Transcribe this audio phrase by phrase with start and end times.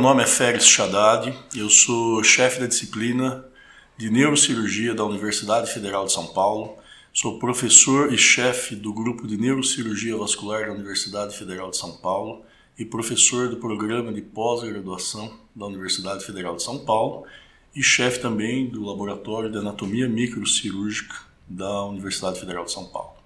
[0.00, 3.44] Nome é Félix Haddad, eu sou chefe da disciplina
[3.98, 6.78] de Neurocirurgia da Universidade Federal de São Paulo.
[7.12, 12.42] Sou professor e chefe do grupo de Neurocirurgia Vascular da Universidade Federal de São Paulo
[12.78, 17.26] e professor do programa de pós-graduação da Universidade Federal de São Paulo
[17.76, 21.14] e chefe também do Laboratório de Anatomia Microcirúrgica
[21.46, 23.19] da Universidade Federal de São Paulo.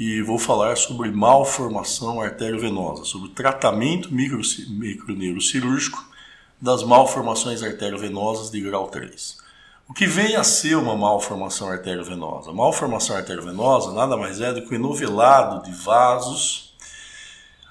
[0.00, 6.02] E vou falar sobre malformação arteriovenosa, sobre o tratamento microneurocirúrgico
[6.58, 9.36] das malformações arteriovenosas de grau 3.
[9.86, 12.50] O que vem a ser uma malformação arteriovenosa?
[12.50, 16.74] Malformação arteriovenosa nada mais é do que o enovelado de vasos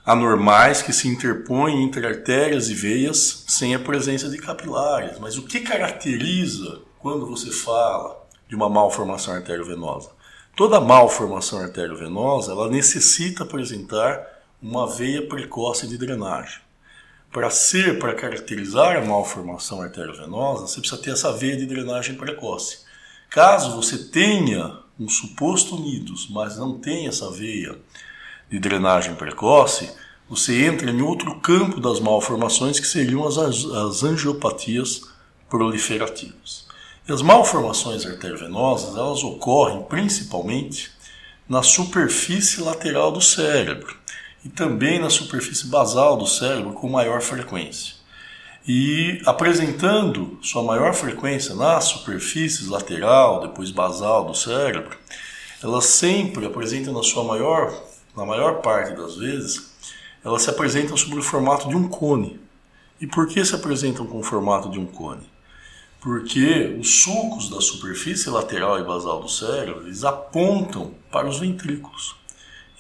[0.05, 5.17] anormais que se interpõem entre artérias e veias sem a presença de capilares.
[5.17, 10.19] Mas o que caracteriza quando você fala de uma malformação arteriovenosa?
[10.59, 14.21] Toda malformação arteriovenosa ela necessita apresentar
[14.61, 16.59] uma veia precoce de drenagem
[17.31, 22.79] para ser, para caracterizar a malformação arteriovenosa, você precisa ter essa veia de drenagem precoce.
[23.29, 27.79] Caso você tenha um suposto unidos, mas não tenha essa veia
[28.49, 29.89] de drenagem precoce,
[30.27, 35.03] você entra em outro campo das malformações que seriam as, as angiopatias
[35.49, 36.67] proliferativas.
[37.11, 40.91] As malformações arteriovenosas, elas ocorrem principalmente
[41.47, 43.97] na superfície lateral do cérebro
[44.45, 47.95] e também na superfície basal do cérebro com maior frequência.
[48.67, 54.95] E apresentando sua maior frequência nas superfícies lateral, depois basal do cérebro,
[55.63, 57.73] elas sempre apresentam na sua maior,
[58.16, 59.72] na maior parte das vezes,
[60.23, 62.39] elas se apresentam sob o formato de um cone.
[63.01, 65.38] E por que se apresentam com o formato de um cone?
[65.99, 72.15] Porque os sulcos da superfície lateral e basal do cérebro eles apontam para os ventrículos.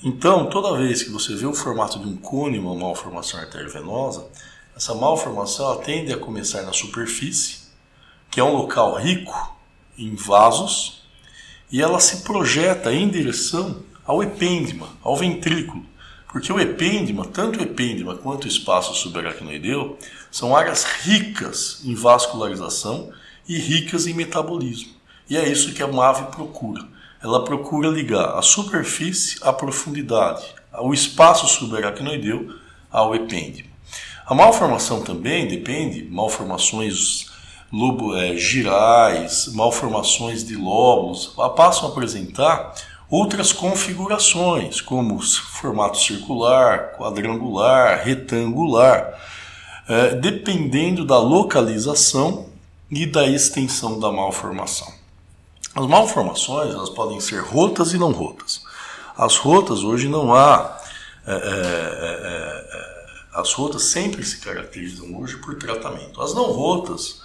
[0.01, 4.25] Então, toda vez que você vê o formato de um cone, uma malformação arteriovenosa,
[4.73, 7.63] essa malformação tende a começar na superfície,
[8.31, 9.57] que é um local rico
[9.97, 11.03] em vasos,
[11.69, 15.83] e ela se projeta em direção ao epêndima, ao ventrículo.
[16.31, 19.97] Porque o epêndima, tanto o epêndima quanto o espaço subaracnoideu,
[20.31, 23.11] são áreas ricas em vascularização
[23.47, 24.93] e ricas em metabolismo.
[25.29, 26.87] E é isso que a MAVE procura
[27.21, 30.45] ela procura ligar a superfície à profundidade,
[30.79, 32.53] o espaço subaracnoideu
[32.89, 33.69] ao epêndimo.
[34.25, 37.27] A malformação também depende, malformações
[37.71, 42.73] lobo, é, girais, malformações de lóbulos, passam a apresentar
[43.09, 49.19] outras configurações, como formato circular, quadrangular, retangular,
[49.87, 52.47] é, dependendo da localização
[52.91, 54.87] e da extensão da malformação.
[55.73, 58.61] As malformações elas podem ser rotas e não rotas.
[59.17, 60.77] As rotas hoje não há.
[61.25, 62.89] É, é,
[63.33, 66.21] as rotas sempre se caracterizam hoje por tratamento.
[66.21, 67.21] As não rotas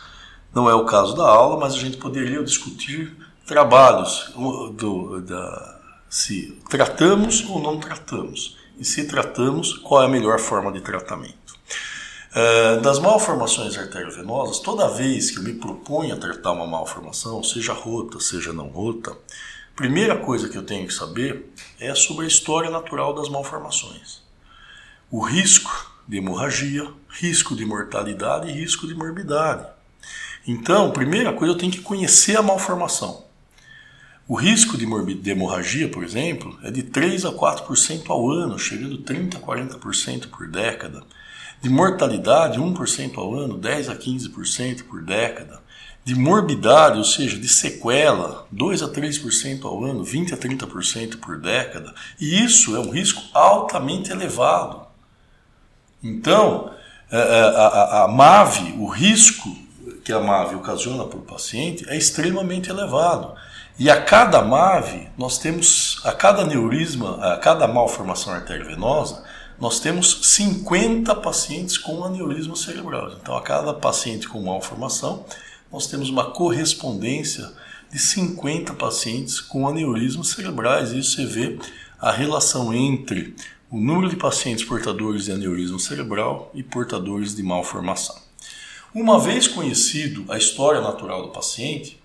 [0.55, 4.33] não é o caso da aula, mas a gente poderia discutir trabalhos
[4.75, 5.74] do, da,
[6.15, 8.57] se tratamos ou não tratamos.
[8.79, 11.59] E se tratamos, qual é a melhor forma de tratamento.
[12.31, 17.73] Uh, das malformações arteriovenosas, toda vez que eu me proponho a tratar uma malformação, seja
[17.73, 19.13] rota, seja não rota,
[19.75, 24.23] primeira coisa que eu tenho que saber é sobre a história natural das malformações.
[25.11, 29.67] O risco de hemorragia, risco de mortalidade e risco de morbidade.
[30.47, 33.25] Então, primeira coisa, eu tenho que conhecer a malformação.
[34.27, 39.07] O risco de, hemorragia, por exemplo, é de 3 a 4% ao ano, chegando a
[39.07, 41.03] 30 a 40% por década
[41.65, 45.63] de mortalidade 1% ao ano, 10 a 15% por década,
[46.05, 51.41] de morbidade, ou seja, de sequela, 2 a 3% ao ano, 20 a 30% por
[51.41, 54.83] década, e isso é um risco altamente elevado.
[56.03, 56.71] Então,
[57.11, 59.49] é, é, a, a, a MAVE, o risco
[60.05, 63.35] que a MAVE ocasiona para o paciente é extremamente elevado.
[63.79, 69.25] E a cada MAVE, nós temos, a cada aneurisma, a cada malformação arteriovenosa,
[69.59, 73.13] nós temos 50 pacientes com aneurisma cerebral.
[73.21, 75.25] Então, a cada paciente com malformação,
[75.73, 77.51] nós temos uma correspondência
[77.91, 80.93] de 50 pacientes com aneurismas cerebrais.
[80.93, 81.59] Isso você vê
[81.99, 83.35] a relação entre
[83.71, 88.24] o número de pacientes portadores de aneurisma cerebral e portadores de malformação.
[88.95, 92.01] Uma vez conhecido a história natural do paciente,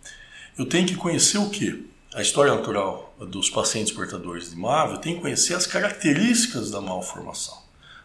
[0.57, 1.83] eu tenho que conhecer o quê?
[2.15, 6.81] A história natural dos pacientes portadores de MAV, eu tenho que conhecer as características da
[6.81, 7.55] malformação.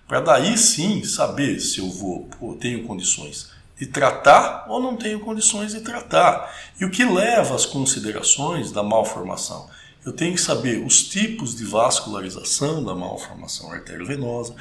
[0.07, 5.19] Para daí sim saber se eu vou, pô, tenho condições de tratar ou não tenho
[5.21, 6.55] condições de tratar.
[6.79, 9.67] E o que leva às considerações da malformação?
[10.05, 14.55] Eu tenho que saber os tipos de vascularização da malformação arteriovenosa,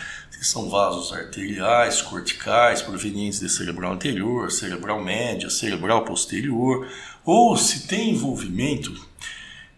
[0.44, 6.86] se são vasos arteriais, corticais, provenientes de cerebral anterior, cerebral média, cerebral posterior,
[7.24, 8.94] ou se tem envolvimento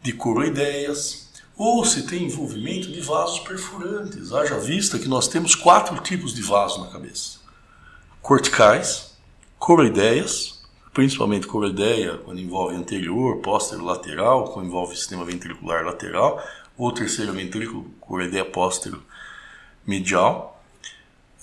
[0.02, 4.34] de coroideias, ou se tem envolvimento de vasos perfurantes.
[4.34, 7.40] Haja vista que nós temos quatro tipos de vasos na cabeça:
[8.22, 9.16] corticais,
[9.60, 10.64] coroideias,
[10.94, 16.44] principalmente coroideia, quando envolve anterior, póstero, lateral, quando envolve sistema ventricular lateral,
[16.78, 19.04] ou terceiro ventrículo, coroideia póstero
[19.86, 20.55] medial.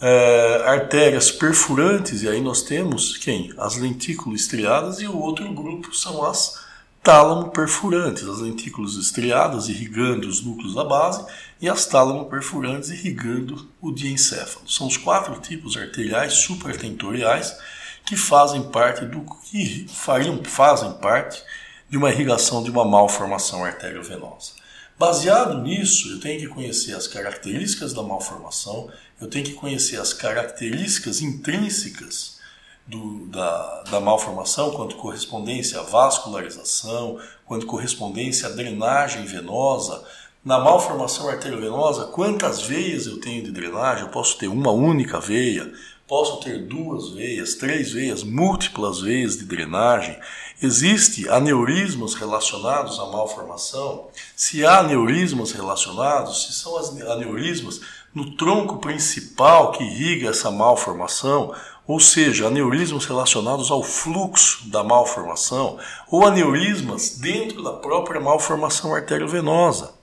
[0.05, 3.55] É, artérias perfurantes, e aí nós temos quem?
[3.57, 6.61] As lentículas estriadas, e o outro grupo são as
[7.03, 11.25] tálamo perfurantes, as lentículas estriadas irrigando os núcleos da base
[11.61, 14.69] e as tálamo perfurantes irrigando o diencéfalo.
[14.69, 17.57] São os quatro tipos arteriais supratentoriais
[18.05, 21.43] que fazem parte do que fariam, fazem parte
[21.89, 24.62] de uma irrigação de uma malformação arteriovenosa.
[25.03, 28.89] Baseado nisso, eu tenho que conhecer as características da malformação,
[29.21, 32.39] eu tenho que conhecer as características intrínsecas
[32.87, 40.05] do, da, da malformação, quanto correspondência à vascularização, quanto correspondência à drenagem venosa.
[40.45, 44.05] Na malformação arteriovenosa, quantas veias eu tenho de drenagem?
[44.05, 45.73] Eu posso ter uma única veia,
[46.07, 50.19] posso ter duas veias, três veias, múltiplas veias de drenagem.
[50.63, 54.09] Existem aneurismos relacionados à malformação?
[54.37, 57.81] Se há aneurismos relacionados, se são as aneurismas
[58.15, 61.55] no tronco principal que irriga essa malformação,
[61.87, 65.79] ou seja, aneurismos relacionados ao fluxo da malformação,
[66.11, 69.95] ou aneurismas dentro da própria malformação arteriovenosa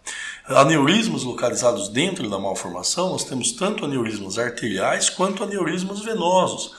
[0.50, 6.72] aneurismas localizados dentro da malformação, nós temos tanto aneurismas arteriais quanto aneurismas venosos.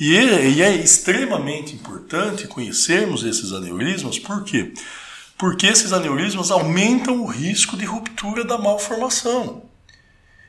[0.00, 4.72] E é, e é extremamente importante conhecermos esses aneurismas, por quê?
[5.36, 9.62] Porque esses aneurismas aumentam o risco de ruptura da malformação.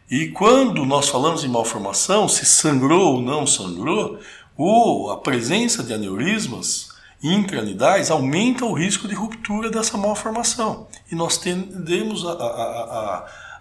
[0.10, 4.20] E quando nós falamos em malformação, se sangrou ou não sangrou,
[4.58, 6.89] ou a presença de aneurismas
[7.22, 10.88] intraanidais aumenta o risco de ruptura dessa malformação.
[11.12, 12.36] E nós tendemos a, a,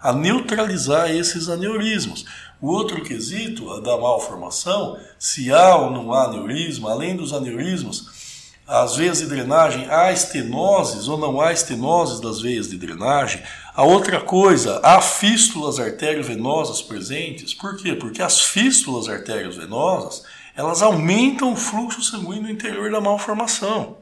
[0.03, 2.25] a, a neutralizar esses aneurismos.
[2.61, 8.19] O outro quesito da malformação, se há ou não há aneurisma, além dos aneurismos,
[8.67, 13.41] as veias de drenagem, há estenoses ou não há estenoses das veias de drenagem.
[13.73, 17.53] A outra coisa, há fístulas arteriovenosas presentes.
[17.53, 17.95] Por quê?
[17.95, 20.23] Porque as fístulas arteriovenosas
[20.59, 23.95] elas aumentam o fluxo sanguíneo interior da malformação.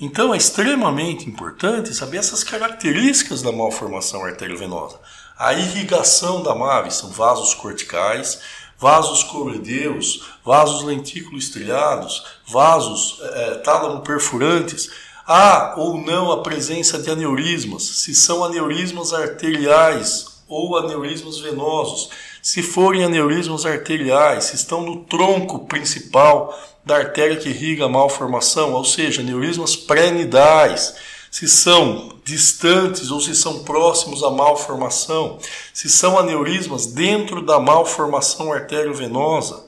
[0.00, 5.00] Então é extremamente importante saber essas características da malformação arteriovenosa.
[5.36, 8.38] A irrigação da MAVE são vasos corticais,
[8.78, 14.88] vasos coroideus, vasos lentículo estriados, vasos é, tálamo perfurantes.
[15.26, 22.08] Há ou não a presença de aneurismas, se são aneurismas arteriais ou aneurismas venosos
[22.42, 26.52] se forem aneurismos arteriais, se estão no tronco principal
[26.84, 30.96] da artéria que irriga a malformação, ou seja, aneurismas pré-nidais,
[31.30, 35.38] se são distantes ou se são próximos à malformação,
[35.72, 39.64] se são aneurismas dentro da malformação arteriovenosa.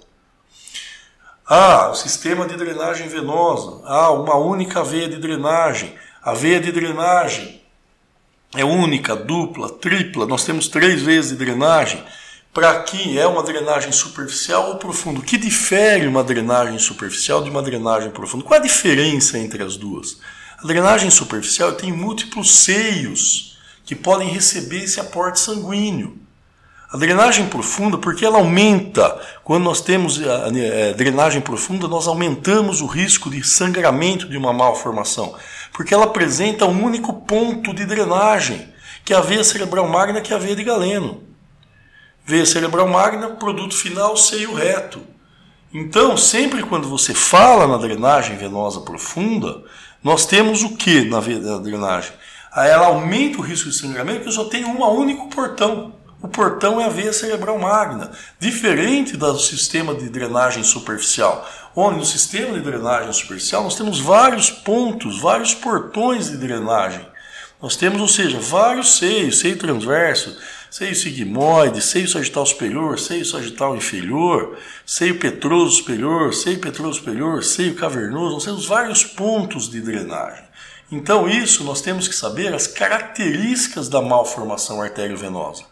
[1.46, 3.82] Ah, o sistema de drenagem venosa.
[3.84, 5.94] Ah, uma única veia de drenagem.
[6.22, 7.62] A veia de drenagem
[8.56, 10.26] é única, dupla, tripla.
[10.26, 12.02] Nós temos três veias de drenagem
[12.54, 15.18] para que é uma drenagem superficial ou profunda.
[15.18, 18.44] O que difere uma drenagem superficial de uma drenagem profunda?
[18.44, 20.20] Qual a diferença entre as duas?
[20.62, 26.16] A drenagem superficial tem múltiplos seios que podem receber esse aporte sanguíneo.
[26.92, 30.49] A drenagem profunda, porque ela aumenta, quando nós temos a,
[30.96, 35.34] drenagem profunda, nós aumentamos o risco de sangramento de uma malformação,
[35.73, 38.73] porque ela apresenta um único ponto de drenagem,
[39.04, 41.33] que é a veia cerebral magna, que é a veia de Galeno
[42.25, 45.00] veia cerebral magna, produto final, seio reto.
[45.73, 49.62] Então, sempre quando você fala na drenagem venosa profunda,
[50.02, 52.12] nós temos o que na, na drenagem?
[52.54, 55.93] Ela aumenta o risco de sangramento porque só tem um único portão.
[56.23, 62.04] O portão é a veia cerebral magna, diferente do sistema de drenagem superficial, onde no
[62.04, 67.07] sistema de drenagem superficial nós temos vários pontos, vários portões de drenagem.
[67.61, 70.38] Nós temos, ou seja, vários seios, seio transverso,
[70.76, 77.76] seio sigmoide, seio sagital superior, seio sagital inferior, seio petroso superior, seio petroso superior, seio
[77.76, 80.43] cavernoso, nós temos vários pontos de drenagem.
[80.90, 85.62] Então, isso nós temos que saber as características da malformação arteriovenosa.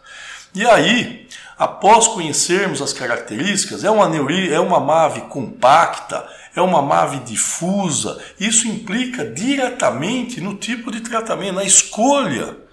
[0.55, 6.81] E aí, após conhecermos as características, é uma neuri, é uma MAVE compacta, é uma
[6.81, 12.63] MAVE difusa, isso implica diretamente no tipo de tratamento, na escolha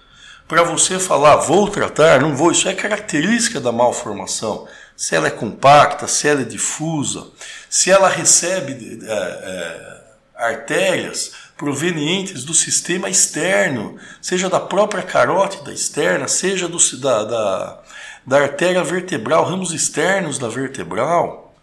[0.51, 4.67] para você falar vou tratar, não vou, isso é característica da malformação.
[4.97, 7.25] Se ela é compacta, se ela é difusa,
[7.69, 10.01] se ela recebe é, é,
[10.35, 17.81] artérias provenientes do sistema externo, seja da própria carótida externa, seja do, da, da,
[18.27, 21.55] da artéria vertebral, ramos externos da vertebral.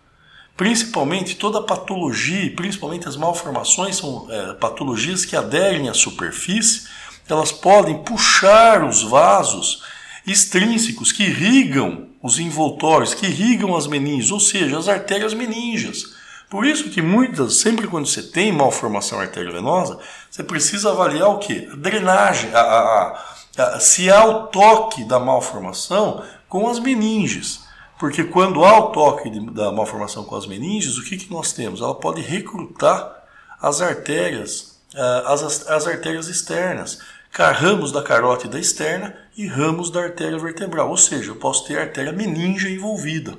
[0.56, 6.88] Principalmente toda patologia, principalmente as malformações, são é, patologias que aderem à superfície,
[7.32, 9.82] elas podem puxar os vasos
[10.26, 16.16] extrínsecos que irrigam os envoltórios, que irrigam as meninges, ou seja, as artérias meninges.
[16.50, 19.98] Por isso que muitas, sempre quando você tem malformação arteriovenosa,
[20.30, 21.68] você precisa avaliar o que?
[21.70, 23.24] A drenagem, a, a,
[23.58, 27.60] a, se há o toque da malformação com as meninges.
[27.98, 31.52] Porque quando há o toque de, da malformação com as meninges, o que, que nós
[31.52, 31.80] temos?
[31.80, 33.12] Ela pode recrutar
[33.60, 34.78] as artérias,
[35.26, 37.00] as, as artérias externas,
[37.32, 40.90] ramos da carótida externa e ramos da artéria vertebral.
[40.90, 43.38] Ou seja, eu posso ter artéria meninge envolvida.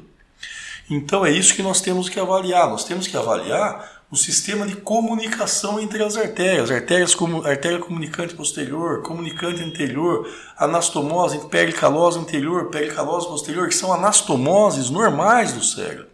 [0.90, 2.70] Então é isso que nós temos que avaliar.
[2.70, 8.34] Nós temos que avaliar o sistema de comunicação entre as artérias, artérias como artéria comunicante
[8.34, 10.28] posterior, comunicante anterior,
[10.58, 16.08] anastomose, pericalosa anterior, pericalosa posterior, que são anastomoses normais do cérebro.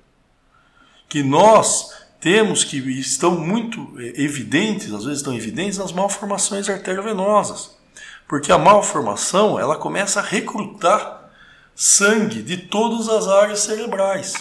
[1.08, 1.89] Que nós
[2.20, 7.76] temos que estão muito eh, evidentes, às vezes estão evidentes nas malformações arteriovenosas.
[8.28, 11.30] Porque a malformação, ela começa a recrutar
[11.76, 14.34] sangue de todas as áreas cerebrais.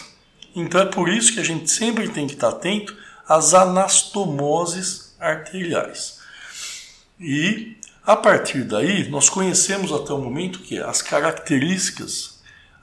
[0.54, 2.96] Então é por isso que a gente sempre tem que estar atento
[3.28, 6.20] às anastomoses arteriais.
[7.18, 7.76] E
[8.06, 12.33] a partir daí, nós conhecemos até o momento que as características,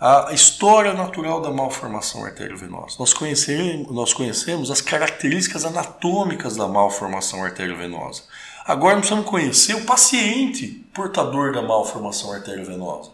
[0.01, 2.95] a história natural da malformação arteriovenosa.
[2.97, 8.23] Nós conhecemos, nós conhecemos as características anatômicas da malformação arteriovenosa.
[8.65, 13.11] Agora nós precisamos conhecer o paciente portador da malformação arteriovenosa.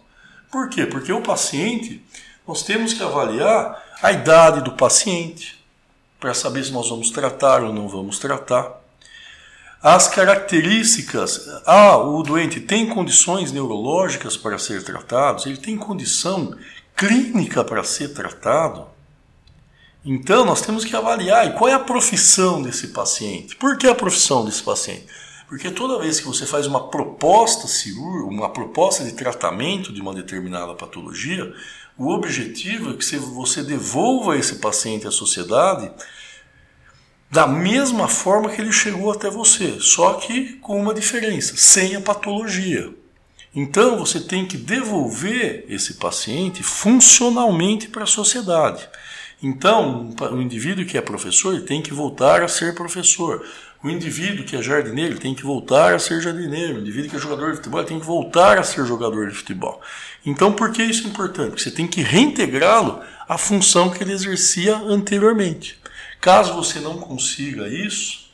[0.49, 0.85] Por quê?
[0.85, 2.01] Porque o paciente,
[2.47, 5.57] nós temos que avaliar a idade do paciente,
[6.21, 8.81] para saber se nós vamos tratar ou não vamos tratar.
[9.81, 16.55] As características, ah, o doente tem condições neurológicas para ser tratado, ele tem condição
[16.97, 18.87] clínica para ser tratado.
[20.03, 23.55] Então nós temos que avaliar qual é a profissão desse paciente.
[23.55, 25.05] Por que a profissão desse paciente?
[25.47, 30.13] Porque toda vez que você faz uma proposta cirúrgica, uma proposta de tratamento de uma
[30.13, 31.53] determinada patologia,
[31.97, 35.91] o objetivo é que você devolva esse paciente à sociedade
[37.29, 42.01] da mesma forma que ele chegou até você, só que com uma diferença, sem a
[42.01, 42.93] patologia.
[43.55, 48.87] Então você tem que devolver esse paciente funcionalmente para a sociedade.
[49.41, 53.45] Então, o indivíduo que é professor tem que voltar a ser professor.
[53.83, 56.77] O indivíduo que é jardineiro tem que voltar a ser jardineiro.
[56.77, 59.79] O indivíduo que é jogador de futebol tem que voltar a ser jogador de futebol.
[60.25, 61.49] Então, por que isso é importante?
[61.49, 62.99] Porque você tem que reintegrá-lo
[63.29, 65.79] à função que ele exercia anteriormente.
[66.19, 68.26] Caso você não consiga isso,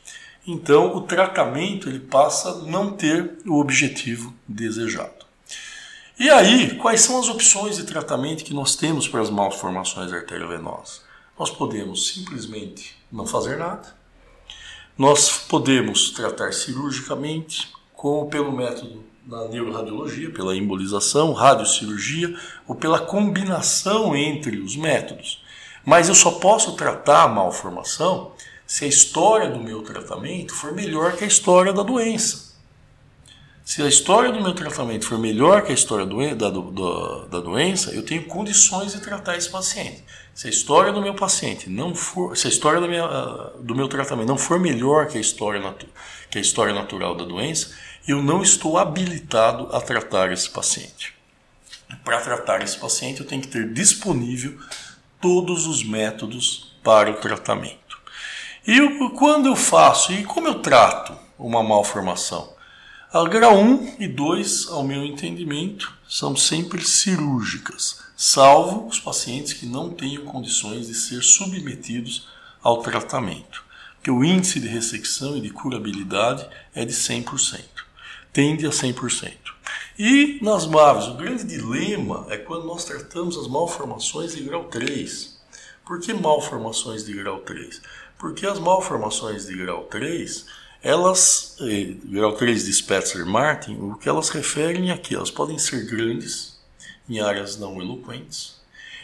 [0.46, 5.24] então o tratamento ele passa a não ter o objetivo desejado.
[6.18, 11.02] E aí, quais são as opções de tratamento que nós temos para as malformações arteriovenosas?
[11.36, 13.94] Nós podemos simplesmente não fazer nada,
[14.96, 24.14] nós podemos tratar cirurgicamente, como pelo método da neuroradiologia, pela embolização, radiocirurgia ou pela combinação
[24.14, 25.42] entre os métodos.
[25.84, 28.32] Mas eu só posso tratar a malformação
[28.74, 32.56] se a história do meu tratamento for melhor que a história da doença.
[33.64, 37.92] Se a história do meu tratamento for melhor que a história da, da, da doença,
[37.92, 40.02] eu tenho condições de tratar esse paciente.
[40.34, 43.86] Se a história do meu paciente não for, se a história do ah, do meu
[43.86, 45.62] tratamento não for melhor que a história
[46.28, 47.72] que a história natural da doença,
[48.08, 51.14] eu não estou habilitado a tratar esse paciente.
[52.04, 54.58] Para tratar esse paciente, eu tenho que ter disponível
[55.20, 57.83] todos os métodos para o tratamento.
[58.66, 62.54] E eu, quando eu faço e como eu trato uma malformação?
[63.12, 69.66] A grau 1 e 2, ao meu entendimento, são sempre cirúrgicas salvo os pacientes que
[69.66, 72.26] não tenham condições de ser submetidos
[72.62, 73.62] ao tratamento,
[74.02, 77.60] que o índice de ressecção e de curabilidade é de 100%,
[78.32, 79.32] tende a 100%.
[79.98, 85.34] E nas MAVs, o grande dilema é quando nós tratamos as malformações de grau 3.
[85.84, 87.82] Por que malformações de grau 3?
[88.24, 90.46] Porque as malformações de grau 3,
[90.82, 96.58] elas, eh, grau 3 de Spetzer-Martin, o que elas referem aqui, elas podem ser grandes,
[97.06, 98.54] em áreas não eloquentes,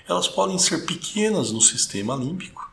[0.08, 2.72] elas podem ser pequenas no sistema límbico,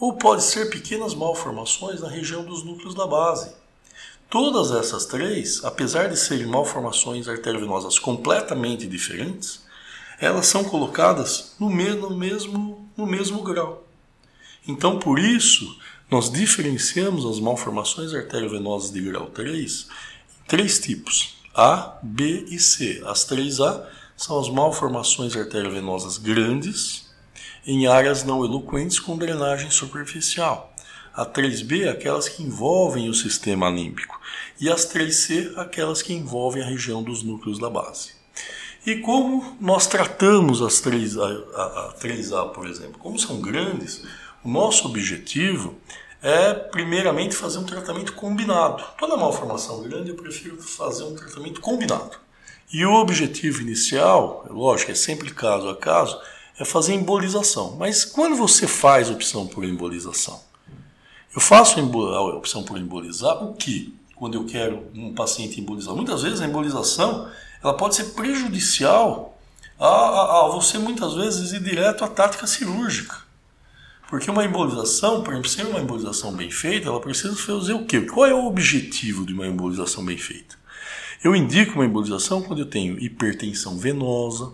[0.00, 3.52] ou pode ser pequenas malformações na região dos núcleos da base.
[4.28, 9.62] Todas essas três, apesar de serem malformações arteriovenosas completamente diferentes,
[10.18, 13.83] elas são colocadas no mesmo, no mesmo, no mesmo grau.
[14.66, 15.78] Então, por isso,
[16.10, 19.86] nós diferenciamos as malformações arteriovenosas de grau 3
[20.44, 23.02] em três tipos: A, B e C.
[23.06, 27.12] As três A são as malformações arteriovenosas grandes
[27.66, 30.72] em áreas não eloquentes com drenagem superficial.
[31.14, 34.20] A 3B, aquelas que envolvem o sistema límbico.
[34.60, 38.12] E as 3C, aquelas que envolvem a região dos núcleos da base.
[38.84, 42.98] E como nós tratamos as 3A, a, a 3A, por exemplo?
[42.98, 44.04] Como são grandes,
[44.44, 45.74] o nosso objetivo
[46.22, 48.82] é, primeiramente, fazer um tratamento combinado.
[48.98, 52.16] Toda malformação grande eu prefiro fazer um tratamento combinado.
[52.72, 56.18] E o objetivo inicial, lógico, é sempre caso a caso,
[56.58, 57.76] é fazer embolização.
[57.78, 60.40] Mas quando você faz opção por embolização?
[61.34, 63.94] Eu faço a opção por embolizar o que?
[64.14, 65.94] Quando eu quero um paciente embolizar.
[65.94, 67.28] Muitas vezes a embolização
[67.62, 69.36] ela pode ser prejudicial
[69.78, 73.23] a, a, a você muitas vezes ir direto à tática cirúrgica.
[74.14, 78.00] Porque uma embolização, por exemplo, ser uma embolização bem feita, ela precisa fazer o quê?
[78.02, 80.56] Qual é o objetivo de uma embolização bem feita?
[81.24, 84.52] Eu indico uma embolização quando eu tenho hipertensão venosa,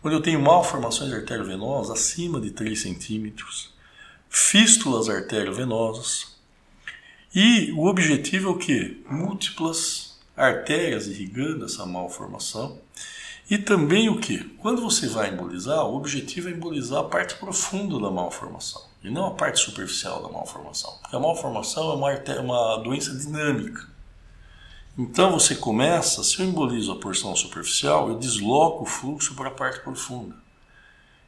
[0.00, 3.74] quando eu tenho malformações arteriovenosas acima de 3 centímetros,
[4.30, 6.36] fístulas arteriovenosas.
[7.34, 9.02] E o objetivo é o que?
[9.10, 12.78] Múltiplas artérias irrigando essa malformação.
[13.50, 14.44] E também o que?
[14.58, 19.26] Quando você vai embolizar, o objetivo é embolizar a parte profunda da malformação e não
[19.26, 20.92] a parte superficial da malformação.
[21.00, 23.88] Porque a malformação é uma, uma doença dinâmica.
[24.96, 29.52] Então você começa, se eu embolizo a porção superficial, eu desloco o fluxo para a
[29.52, 30.42] parte profunda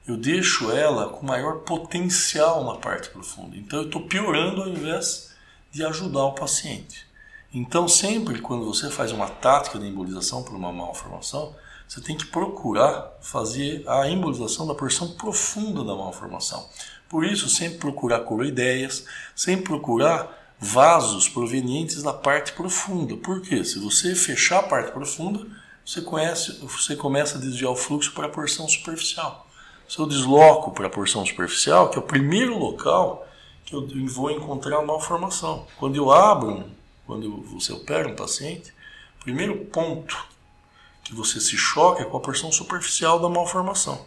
[0.07, 3.57] eu deixo ela com maior potencial na parte profunda.
[3.57, 5.35] Então eu estou piorando ao invés
[5.71, 7.07] de ajudar o paciente.
[7.53, 11.55] Então sempre quando você faz uma tática de embolização por uma malformação,
[11.89, 16.69] você tem que procurar fazer a embolização da porção profunda da malformação.
[17.15, 23.17] Por isso, sempre procurar coroideias, sempre procurar vasos provenientes da parte profunda.
[23.17, 23.65] Por quê?
[23.65, 25.47] Se você fechar a parte profunda,
[25.87, 29.47] você, conhece, você começa a desviar o fluxo para a porção superficial.
[29.89, 33.25] Se eu desloco para a porção superficial, que é o primeiro local
[33.65, 35.69] que eu vou encontrar a malformação.
[35.79, 36.65] Quando eu abro,
[37.07, 38.75] quando você opera um paciente,
[39.21, 40.19] o primeiro ponto
[41.05, 44.05] que você se choca é com a porção superficial da malformação.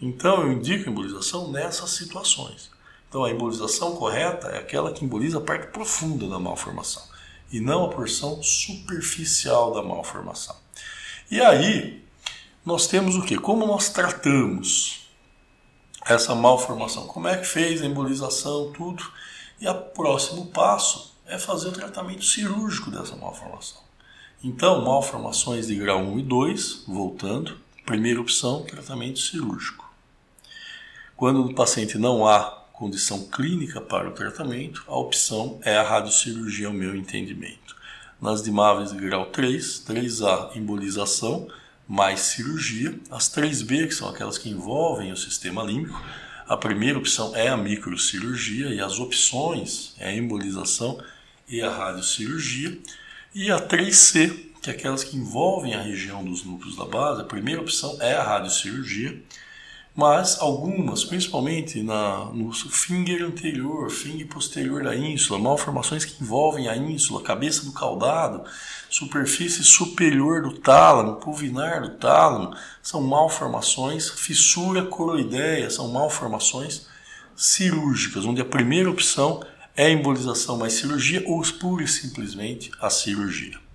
[0.00, 2.70] Então eu indico a embolização nessas situações.
[3.08, 7.02] Então a embolização correta é aquela que emboliza a parte profunda da malformação
[7.50, 10.56] e não a porção superficial da malformação.
[11.30, 12.04] E aí
[12.64, 13.36] nós temos o que?
[13.38, 15.08] Como nós tratamos
[16.04, 17.06] essa malformação?
[17.06, 19.02] Como é que fez a embolização, tudo?
[19.60, 23.80] E o próximo passo é fazer o tratamento cirúrgico dessa malformação.
[24.44, 29.85] Então, malformações de grau 1 e 2, voltando, primeira opção, tratamento cirúrgico.
[31.16, 32.40] Quando no paciente não há
[32.74, 37.74] condição clínica para o tratamento, a opção é a radiocirurgia, ao meu entendimento.
[38.20, 41.48] Nas dimáveis de grau 3, 3A, embolização,
[41.88, 43.00] mais cirurgia.
[43.10, 45.98] As 3B, que são aquelas que envolvem o sistema límbico,
[46.46, 51.02] a primeira opção é a microcirurgia e as opções é a embolização
[51.48, 52.78] e a radiocirurgia.
[53.34, 57.24] E a 3C, que é aquelas que envolvem a região dos núcleos da base, a
[57.24, 59.18] primeira opção é a radiocirurgia
[59.96, 66.76] mas algumas, principalmente na, no finger anterior, finger posterior da ínsula, malformações que envolvem a
[66.76, 68.44] ínsula, cabeça do caudado,
[68.90, 76.86] superfície superior do tálamo, pulvinar do tálamo, são malformações, fissura coroideia, são malformações
[77.34, 79.42] cirúrgicas, onde a primeira opção
[79.74, 83.65] é a embolização mais cirurgia ou pura e simplesmente a cirurgia.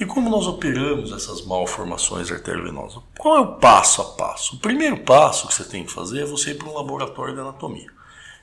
[0.00, 3.02] E como nós operamos essas malformações arteriovenosas?
[3.18, 4.56] Qual é o passo a passo?
[4.56, 7.40] O primeiro passo que você tem que fazer é você ir para um laboratório de
[7.40, 7.92] anatomia.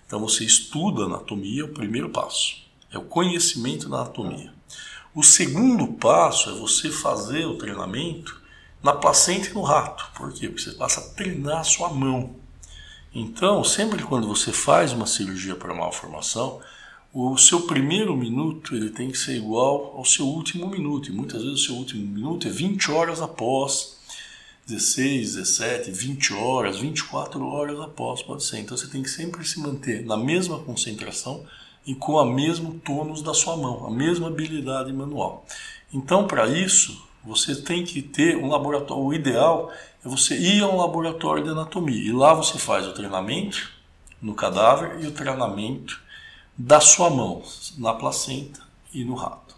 [0.05, 2.57] Então você estuda anatomia, o primeiro passo.
[2.93, 4.53] É o conhecimento da anatomia.
[5.15, 8.39] O segundo passo é você fazer o treinamento
[8.83, 10.11] na placenta e no rato.
[10.15, 10.49] Por quê?
[10.49, 12.35] Porque você passa a treinar a sua mão.
[13.11, 16.61] Então, sempre quando você faz uma cirurgia para malformação,
[17.19, 21.09] o seu primeiro minuto ele tem que ser igual ao seu último minuto.
[21.09, 23.97] E muitas vezes o seu último minuto é 20 horas após,
[24.67, 28.59] 16, 17, 20 horas, 24 horas após, pode ser.
[28.59, 31.43] Então você tem que sempre se manter na mesma concentração
[31.87, 35.43] e com a mesmo tônus da sua mão, a mesma habilidade manual.
[35.91, 39.03] Então, para isso, você tem que ter um laboratório.
[39.03, 39.71] O ideal
[40.05, 43.71] é você ir a um laboratório de anatomia e lá você faz o treinamento
[44.21, 46.05] no cadáver e o treinamento
[46.57, 47.43] da sua mão
[47.77, 48.59] na placenta
[48.93, 49.55] e no rato.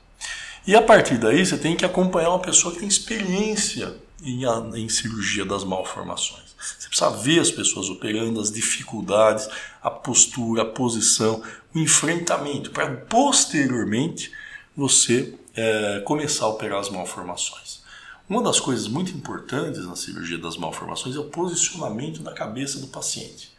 [0.67, 4.43] E a partir daí você tem que acompanhar uma pessoa que tem experiência em,
[4.75, 6.49] em cirurgia das malformações.
[6.77, 9.47] Você precisa ver as pessoas operando, as dificuldades,
[9.81, 11.41] a postura, a posição,
[11.73, 14.31] o enfrentamento, para posteriormente
[14.75, 17.79] você é, começar a operar as malformações.
[18.27, 22.87] Uma das coisas muito importantes na cirurgia das malformações é o posicionamento da cabeça do
[22.87, 23.57] paciente.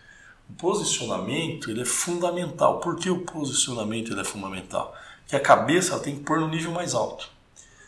[0.50, 2.80] O posicionamento ele é fundamental.
[2.80, 4.94] Por que o posicionamento ele é fundamental?
[5.28, 7.30] Que a cabeça ela tem que pôr no nível mais alto.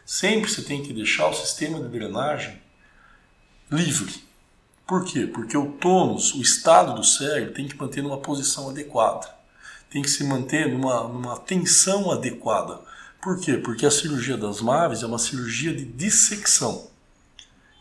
[0.07, 2.62] Sempre você tem que deixar o sistema de drenagem
[3.68, 4.14] livre.
[4.87, 5.27] Por quê?
[5.27, 9.29] Porque o tônus, o estado do cérebro, tem que manter numa posição adequada.
[9.90, 12.81] Tem que se manter numa, numa tensão adequada.
[13.20, 13.57] Por quê?
[13.57, 16.88] Porque a cirurgia das maves é uma cirurgia de dissecção.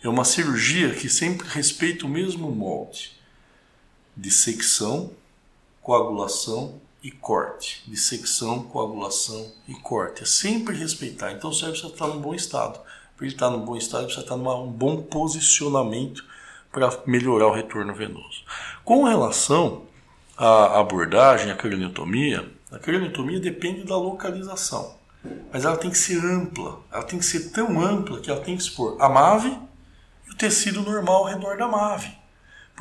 [0.04, 3.21] É uma cirurgia que sempre respeita o mesmo molde
[4.16, 5.12] dissecção,
[5.82, 7.84] coagulação e corte.
[7.88, 10.24] Dissecção, coagulação e corte.
[10.24, 11.32] É sempre respeitar.
[11.32, 12.80] Então o cérebro precisa estar num bom estado.
[13.16, 16.24] Para ele estar num bom estado, precisa estar num bom posicionamento
[16.72, 18.44] para melhorar o retorno venoso.
[18.84, 19.84] Com relação
[20.38, 24.96] à abordagem, à craniotomia, a craniotomia depende da localização.
[25.52, 26.80] Mas ela tem que ser ampla.
[26.92, 29.58] Ela tem que ser tão ampla que ela tem que expor a MAVE
[30.28, 32.21] e o tecido normal ao redor da MAVE.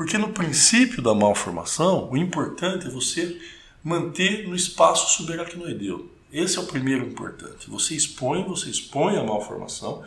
[0.00, 3.38] Porque no princípio da malformação, o importante é você
[3.84, 6.10] manter no espaço subaracnoideu.
[6.32, 7.68] Esse é o primeiro importante.
[7.68, 10.02] Você expõe, você expõe a malformação,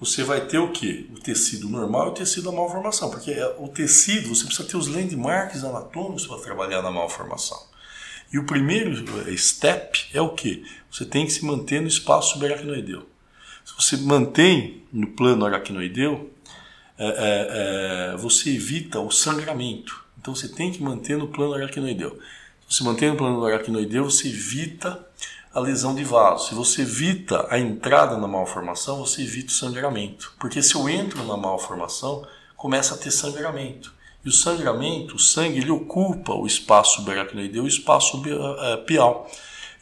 [0.00, 1.08] você vai ter o que?
[1.14, 3.10] O tecido normal e o tecido da malformação.
[3.10, 7.62] Porque é, o tecido, você precisa ter os landmarks anatômicos para trabalhar na malformação.
[8.32, 8.92] E o primeiro
[9.38, 10.66] step é o que?
[10.90, 13.06] Você tem que se manter no espaço subaracnoideu.
[13.64, 16.28] Se você mantém no plano aracnoideu,
[16.98, 20.04] é, é, é, você evita o sangramento.
[20.20, 22.18] Então você tem que manter no plano aracnoideu.
[22.68, 25.06] Se você mantém no plano aracnoideu, você evita
[25.54, 26.48] a lesão de vaso.
[26.48, 30.34] Se você evita a entrada na malformação, você evita o sangramento.
[30.38, 33.92] Porque se eu entro na malformação, começa a ter sangramento.
[34.24, 38.22] E o sangramento, o sangue, ele ocupa o espaço subaracnoideu e o espaço
[38.60, 39.30] é, pial.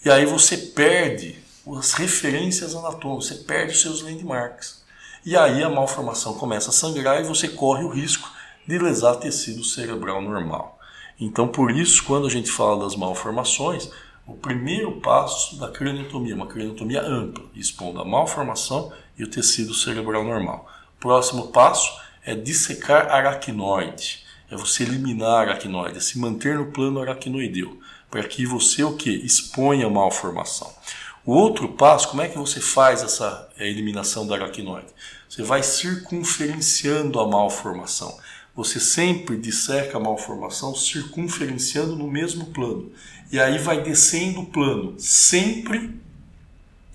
[0.05, 1.37] E aí você perde
[1.79, 4.86] as referências anatômicas, você perde os seus landmarks.
[5.27, 8.31] E aí a malformação começa a sangrar e você corre o risco
[8.65, 10.79] de lesar tecido cerebral normal.
[11.19, 13.91] Então, por isso, quando a gente fala das malformações,
[14.25, 20.23] o primeiro passo da craniotomia, uma craniotomia ampla, expondo a malformação e o tecido cerebral
[20.23, 20.71] normal.
[21.01, 21.91] Próximo passo
[22.25, 24.25] é dissecar aracnoide.
[24.49, 29.11] É você eliminar aracnoide, é se manter no plano aracnoideu, para que você o que?
[29.11, 30.73] Exponha a malformação.
[31.25, 34.87] O outro passo, como é que você faz essa eliminação da aracnoide?
[35.29, 38.19] Você vai circunferenciando a malformação.
[38.55, 42.91] Você sempre disseca a malformação circunferenciando no mesmo plano.
[43.31, 45.95] E aí vai descendo o plano, sempre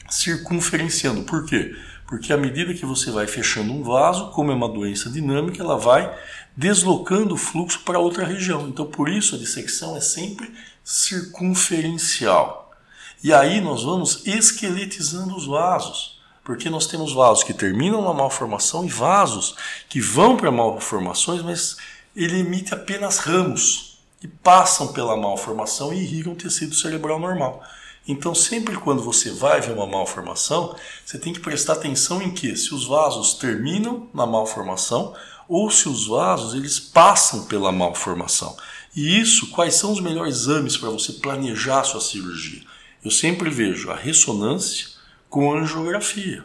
[0.09, 1.23] circunferenciando.
[1.23, 1.75] Por quê?
[2.07, 5.77] Porque à medida que você vai fechando um vaso, como é uma doença dinâmica, ela
[5.77, 6.13] vai
[6.57, 8.67] deslocando o fluxo para outra região.
[8.67, 10.51] Então, por isso, a dissecção é sempre
[10.83, 12.71] circunferencial.
[13.23, 16.20] E aí nós vamos esqueletizando os vasos.
[16.43, 19.55] Porque nós temos vasos que terminam na malformação e vasos
[19.87, 21.77] que vão para malformações, mas
[22.15, 27.63] ele emite apenas ramos e passam pela malformação e irrigam o tecido cerebral normal.
[28.07, 30.75] Então, sempre quando você vai ver uma malformação,
[31.05, 35.15] você tem que prestar atenção em que se os vasos terminam na malformação
[35.47, 38.55] ou se os vasos eles passam pela malformação.
[38.95, 42.61] E isso, quais são os melhores exames para você planejar a sua cirurgia?
[43.03, 44.87] Eu sempre vejo a ressonância,
[45.31, 46.43] com angiografia.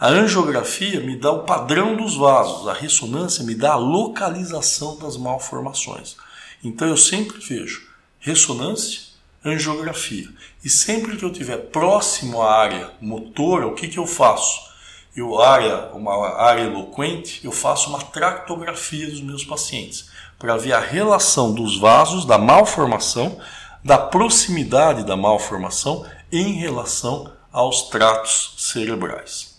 [0.00, 5.18] A angiografia me dá o padrão dos vasos, a ressonância me dá a localização das
[5.18, 6.16] malformações.
[6.64, 7.86] Então eu sempre vejo
[8.18, 9.00] ressonância,
[9.44, 10.28] angiografia.
[10.64, 14.66] E sempre que eu estiver próximo à área motora, o que, que eu faço?
[15.14, 20.80] Eu área, uma área eloquente, eu faço uma tractografia dos meus pacientes para ver a
[20.80, 23.38] relação dos vasos, da malformação,
[23.84, 29.58] da proximidade da malformação em relação aos tratos cerebrais,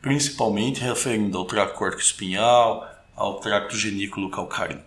[0.00, 4.80] principalmente referindo ao trato cortico-espinhal, ao trato genículo calcáreo.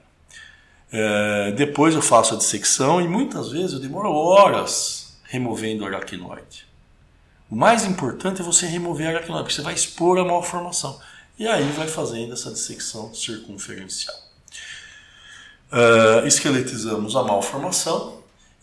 [0.92, 6.66] É, depois eu faço a dissecção e muitas vezes eu demoro horas removendo o aracnoide.
[7.48, 11.00] O mais importante é você remover a aracnoide, porque você vai expor a malformação.
[11.38, 14.18] E aí vai fazendo essa dissecção circunferencial.
[15.72, 18.17] Uh, esqueletizamos a malformação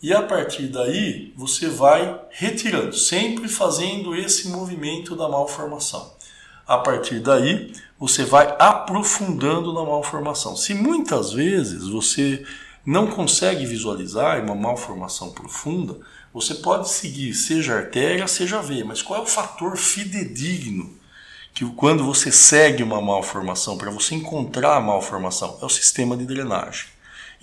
[0.05, 6.13] e a partir daí você vai retirando, sempre fazendo esse movimento da malformação.
[6.67, 10.55] A partir daí você vai aprofundando na malformação.
[10.55, 12.45] Se muitas vezes você
[12.85, 15.97] não consegue visualizar uma malformação profunda,
[16.31, 20.99] você pode seguir seja artéria, seja veia, mas qual é o fator fidedigno
[21.51, 26.27] que quando você segue uma malformação, para você encontrar a malformação, é o sistema de
[26.27, 26.93] drenagem.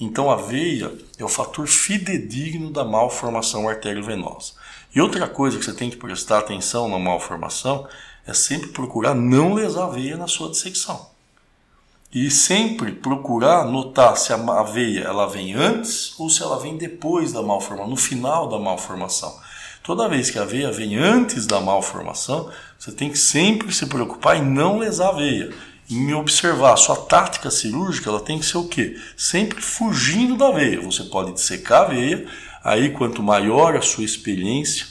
[0.05, 4.55] Então a veia é o fator fidedigno da malformação arteriovenosa.
[4.93, 7.87] E outra coisa que você tem que prestar atenção na malformação
[8.27, 11.09] é sempre procurar não lesar a veia na sua dissecção.
[12.13, 17.33] E sempre procurar notar se a veia ela vem antes ou se ela vem depois
[17.33, 19.33] da malformação, no final da malformação.
[19.85, 24.37] Toda vez que a veia vem antes da malformação, você tem que sempre se preocupar
[24.37, 25.55] em não lesar a veia
[25.91, 26.77] em observar.
[26.77, 28.97] Sua tática cirúrgica ela tem que ser o quê?
[29.17, 30.81] Sempre fugindo da veia.
[30.81, 32.27] Você pode dissecar a veia,
[32.63, 34.87] aí quanto maior a sua experiência,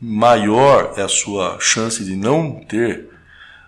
[0.00, 3.08] maior é a sua chance de não ter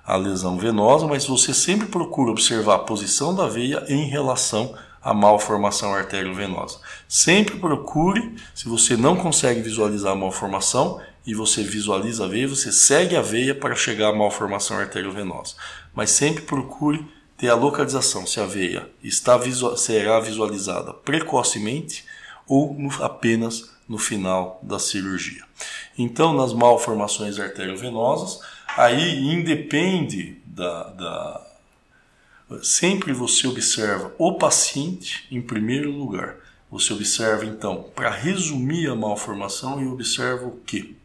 [0.05, 5.15] a lesão venosa, mas você sempre procura observar a posição da veia em relação à
[5.15, 6.79] malformação arteriovenosa.
[7.09, 12.71] Sempre procure, se você não consegue visualizar a malformação e você visualiza a veia, você
[12.71, 15.55] segue a veia para chegar à malformação arteriovenosa
[15.95, 22.05] mas sempre procure ter a localização se a veia está visual, será visualizada precocemente
[22.47, 25.45] ou no, apenas no final da cirurgia.
[25.97, 28.41] Então, nas malformações arteriovenosas,
[28.77, 31.47] aí independe da, da
[32.63, 36.37] sempre você observa o paciente em primeiro lugar.
[36.71, 40.97] Você observa então, para resumir a malformação, e observa o que?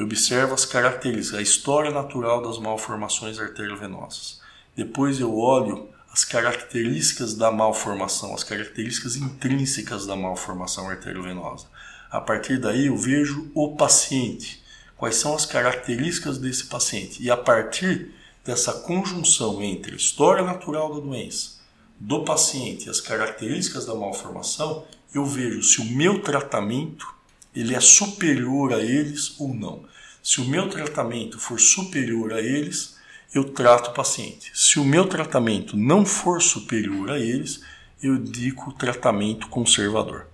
[0.00, 4.40] Eu observo as características, a história natural das malformações arteriovenosas.
[4.74, 11.66] Depois eu olho as características da malformação, as características intrínsecas da malformação arteriovenosa.
[12.10, 14.62] A partir daí eu vejo o paciente,
[14.96, 17.22] quais são as características desse paciente.
[17.22, 18.10] E a partir
[18.42, 21.60] dessa conjunção entre a história natural da doença,
[21.98, 27.20] do paciente e as características da malformação, eu vejo se o meu tratamento
[27.54, 29.89] ele é superior a eles ou não.
[30.22, 32.98] Se o meu tratamento for superior a eles,
[33.34, 34.50] eu trato o paciente.
[34.54, 37.62] Se o meu tratamento não for superior a eles,
[38.02, 40.26] eu indico o tratamento conservador.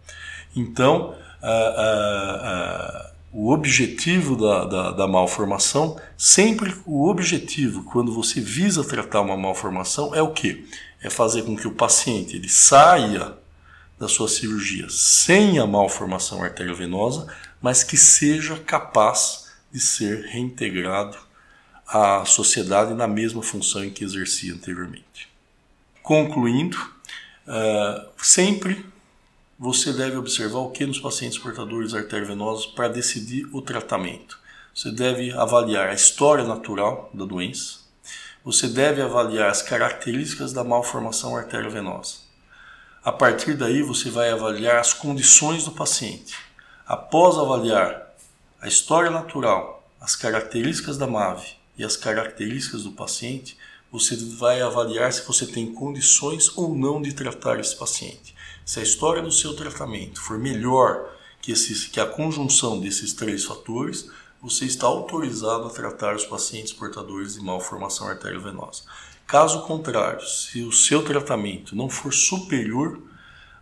[0.54, 1.14] Então,
[3.32, 10.14] o objetivo da, da, da, malformação, sempre o objetivo, quando você visa tratar uma malformação,
[10.14, 10.66] é o que?
[11.02, 13.34] É fazer com que o paciente ele saia
[13.98, 17.26] da sua cirurgia sem a malformação arteriovenosa,
[17.60, 21.16] mas que seja capaz de ser reintegrado
[21.86, 25.28] à sociedade na mesma função em que exercia anteriormente.
[26.02, 26.76] Concluindo,
[27.46, 28.84] uh, sempre
[29.58, 34.38] você deve observar o que nos pacientes portadores arteriovenosos para decidir o tratamento.
[34.74, 37.78] Você deve avaliar a história natural da doença.
[38.44, 42.26] Você deve avaliar as características da malformação arteriovenosa
[43.06, 46.36] a partir daí, você vai avaliar as condições do paciente.
[46.84, 48.05] Após avaliar
[48.60, 53.56] a história natural, as características da MAVE e as características do paciente,
[53.92, 58.34] você vai avaliar se você tem condições ou não de tratar esse paciente.
[58.64, 63.44] Se a história do seu tratamento for melhor que, esses, que a conjunção desses três
[63.44, 68.82] fatores, você está autorizado a tratar os pacientes portadores de malformação arteriovenosa.
[69.26, 73.02] Caso contrário, se o seu tratamento não for superior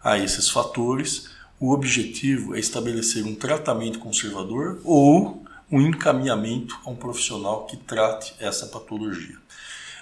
[0.03, 6.97] a esses fatores, o objetivo é estabelecer um tratamento conservador ou um encaminhamento a um
[6.97, 9.37] profissional que trate essa patologia.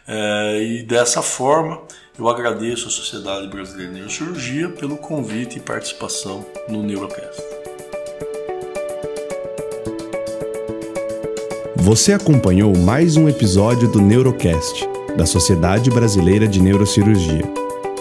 [0.06, 1.80] É, e dessa forma,
[2.18, 7.40] eu agradeço à Sociedade Brasileira de Neurocirurgia pelo convite e participação no Neurocast.
[11.76, 17.42] Você acompanhou mais um episódio do Neurocast da Sociedade Brasileira de Neurocirurgia.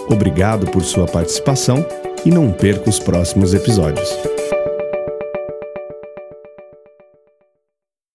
[0.08, 1.84] Obrigado por sua participação
[2.24, 4.08] e não perca os próximos episódios.